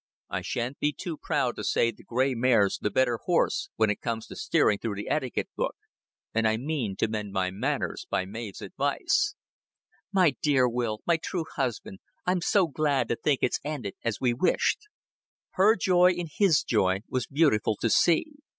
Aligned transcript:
"I 0.31 0.41
shan't 0.41 0.79
be 0.79 0.93
too 0.97 1.15
proud 1.15 1.55
to 1.57 1.63
say 1.63 1.91
the 1.91 2.03
gray 2.03 2.33
mare's 2.33 2.79
the 2.81 2.89
better 2.89 3.17
horse 3.25 3.69
when 3.75 3.91
it 3.91 4.01
comes 4.01 4.25
to 4.25 4.35
steering 4.35 4.79
through 4.79 4.95
the 4.95 5.07
etiquette 5.07 5.49
book, 5.55 5.75
and 6.33 6.47
I 6.47 6.57
mean 6.57 6.95
to 6.95 7.07
mend 7.07 7.33
my 7.33 7.51
manners 7.51 8.07
by 8.09 8.25
Mav's 8.25 8.63
advice." 8.63 9.35
"My 10.11 10.31
dear 10.41 10.67
Will 10.67 11.01
my 11.05 11.17
true 11.17 11.45
husband 11.55 11.99
I'm 12.25 12.41
so 12.41 12.65
glad 12.67 13.09
to 13.09 13.15
think 13.15 13.41
it's 13.43 13.59
ended 13.63 13.93
as 14.03 14.19
we 14.19 14.33
wished." 14.33 14.79
Her 15.51 15.75
joy 15.75 16.13
in 16.13 16.25
his 16.35 16.63
joy 16.63 17.01
was 17.07 17.27
beautiful 17.27 17.75
to 17.75 17.91
see. 17.91 18.37